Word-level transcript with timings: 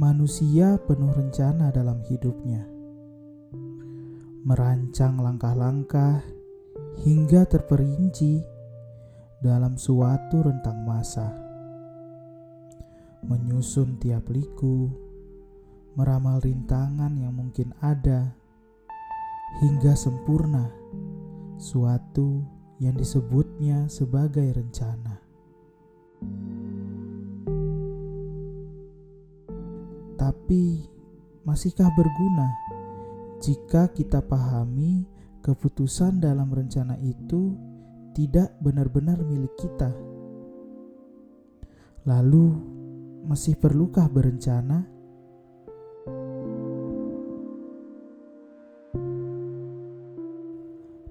manusia 0.00 0.80
penuh 0.88 1.12
rencana 1.12 1.68
dalam 1.68 2.00
hidupnya, 2.08 2.64
merancang 4.48 5.20
langkah-langkah 5.20 6.24
hingga 7.04 7.44
terperinci 7.44 8.40
dalam 9.44 9.76
suatu 9.76 10.40
rentang 10.40 10.88
masa, 10.88 11.28
menyusun 13.28 14.00
tiap 14.00 14.24
liku, 14.32 14.88
meramal 16.00 16.40
rintangan 16.40 17.12
yang 17.20 17.36
mungkin 17.36 17.76
ada, 17.84 18.32
hingga 19.60 19.92
sempurna 19.92 20.72
suatu 21.60 22.40
yang 22.80 22.96
disebutnya 22.96 23.84
sebagai 23.92 24.48
rencana. 24.56 25.09
Tapi, 30.30 30.86
masihkah 31.42 31.90
berguna 31.90 32.54
jika 33.42 33.90
kita 33.90 34.22
pahami 34.22 35.02
keputusan 35.42 36.22
dalam 36.22 36.46
rencana 36.54 36.94
itu 37.02 37.58
tidak 38.14 38.54
benar-benar 38.62 39.18
milik 39.26 39.50
kita? 39.58 39.90
Lalu, 42.06 42.46
masih 43.26 43.58
perlukah 43.58 44.06
berencana? 44.06 44.86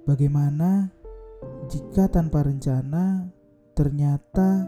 Bagaimana 0.07 0.95
jika 1.67 2.07
tanpa 2.07 2.47
rencana 2.47 3.27
ternyata 3.75 4.63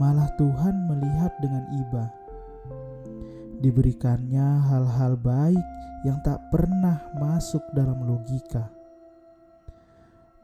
malah 0.00 0.32
Tuhan 0.40 0.88
melihat 0.88 1.36
dengan 1.44 1.68
iba? 1.76 2.21
Diberikannya 3.62 4.66
hal-hal 4.66 5.14
baik 5.14 5.66
yang 6.02 6.18
tak 6.26 6.42
pernah 6.50 6.98
masuk 7.14 7.62
dalam 7.70 8.02
logika. 8.02 8.66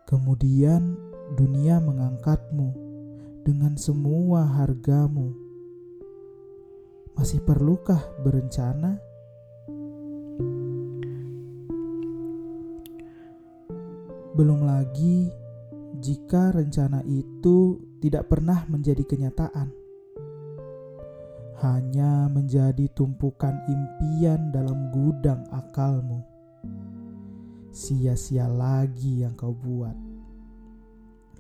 Kemudian 0.07 0.95
dunia 1.35 1.83
mengangkatmu 1.83 2.71
dengan 3.43 3.75
semua 3.75 4.47
hargamu. 4.47 5.35
Masih 7.19 7.43
perlukah 7.43 7.99
berencana? 8.23 9.03
Belum 14.39 14.63
lagi 14.63 15.35
jika 15.99 16.55
rencana 16.55 17.03
itu 17.03 17.83
tidak 17.99 18.31
pernah 18.31 18.63
menjadi 18.71 19.03
kenyataan 19.03 19.88
hanya 21.59 22.31
menjadi 22.31 22.87
tumpukan 22.95 23.59
impian 23.67 24.55
dalam 24.55 24.95
gudang 24.95 25.43
akalmu. 25.51 26.23
Sia-sia 27.75 28.47
lagi 28.47 29.27
yang 29.27 29.35
kau 29.35 29.51
buat. 29.51 29.95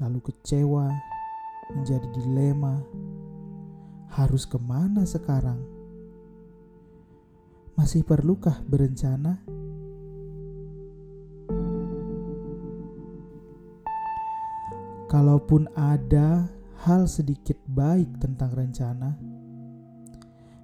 Lalu 0.03 0.19
kecewa 0.19 0.91
menjadi 1.71 2.07
dilema. 2.19 2.83
Harus 4.11 4.43
ke 4.43 4.59
mana 4.59 5.07
sekarang? 5.07 5.63
Masih 7.79 8.03
perlukah 8.03 8.59
berencana? 8.67 9.39
Kalaupun 15.07 15.71
ada 15.79 16.51
hal 16.85 17.07
sedikit 17.07 17.57
baik 17.71 18.19
tentang 18.19 18.51
rencana, 18.51 19.38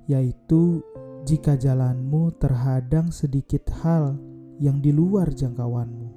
yaitu 0.04 0.84
jika 1.24 1.56
jalanmu 1.56 2.36
terhadang 2.36 3.08
sedikit 3.08 3.64
hal 3.80 4.20
yang 4.60 4.84
di 4.84 4.92
luar 4.92 5.32
jangkauanmu. 5.32 6.10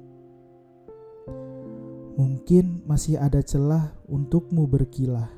Mungkin 2.18 2.84
masih 2.84 3.16
ada 3.16 3.40
celah 3.40 3.94
untukmu 4.10 4.68
berkilah. 4.68 5.30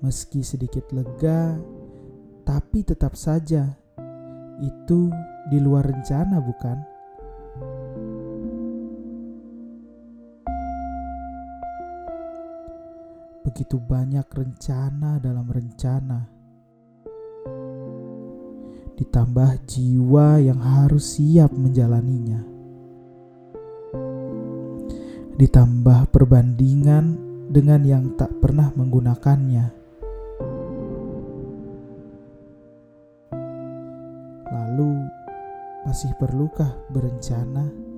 Meski 0.00 0.40
sedikit 0.40 0.88
lega, 0.96 1.60
tapi 2.48 2.80
tetap 2.80 3.12
saja 3.18 3.68
itu 4.64 5.12
di 5.52 5.58
luar 5.60 5.84
rencana, 5.84 6.40
bukan? 6.40 6.78
Begitu 13.44 13.76
banyak 13.76 14.24
rencana 14.30 15.20
dalam 15.20 15.44
rencana 15.50 16.39
ditambah 19.00 19.64
jiwa 19.64 20.44
yang 20.44 20.60
harus 20.60 21.16
siap 21.16 21.48
menjalaninya. 21.56 22.44
Ditambah 25.40 26.12
perbandingan 26.12 27.16
dengan 27.48 27.80
yang 27.80 28.12
tak 28.20 28.28
pernah 28.44 28.68
menggunakannya. 28.76 29.66
Lalu, 34.52 34.92
masih 35.88 36.12
perlukah 36.20 36.76
berencana? 36.92 37.89